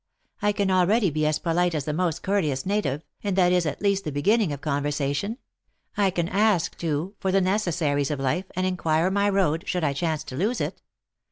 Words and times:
I 0.41 0.51
can 0.51 0.71
already 0.71 1.11
be 1.11 1.27
as 1.27 1.37
polite 1.37 1.75
as 1.75 1.85
the 1.85 1.93
most 1.93 2.23
courteous 2.23 2.65
native, 2.65 3.05
and 3.23 3.35
that 3.35 3.51
is, 3.51 3.67
at 3.67 3.83
least, 3.83 4.03
the 4.03 4.11
beginning 4.11 4.51
of 4.51 4.59
conversation. 4.59 5.37
I 5.95 6.09
can 6.09 6.27
ask, 6.27 6.75
too, 6.75 7.13
for 7.19 7.31
the 7.31 7.39
necessaries 7.39 8.09
of 8.09 8.19
life, 8.19 8.45
and 8.55 8.65
inquire 8.65 9.11
my 9.11 9.29
road, 9.29 9.67
should 9.67 9.83
I 9.83 9.93
chance 9.93 10.23
to 10.23 10.35
lose 10.35 10.59
it. 10.59 10.81